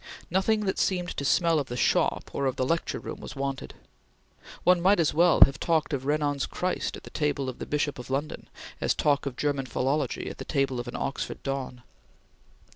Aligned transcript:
Nothing 0.31 0.61
that 0.61 0.79
seemed 0.79 1.15
to 1.17 1.23
smell 1.23 1.59
of 1.59 1.67
the 1.67 1.77
shop 1.77 2.31
or 2.33 2.47
of 2.47 2.55
the 2.55 2.65
lecture 2.65 2.97
room 2.99 3.19
was 3.19 3.35
wanted. 3.35 3.75
One 4.63 4.81
might 4.81 4.99
as 4.99 5.13
well 5.13 5.41
have 5.45 5.59
talked 5.59 5.93
of 5.93 6.07
Renan's 6.07 6.47
Christ 6.47 6.97
at 6.97 7.03
the 7.03 7.11
table 7.11 7.47
of 7.47 7.59
the 7.59 7.67
Bishop 7.67 7.99
of 7.99 8.09
London, 8.09 8.49
as 8.81 8.95
talk 8.95 9.27
of 9.27 9.37
German 9.37 9.67
philology 9.67 10.27
at 10.27 10.39
the 10.39 10.43
table 10.43 10.79
of 10.79 10.87
an 10.87 10.95
Oxford 10.95 11.43
don. 11.43 11.83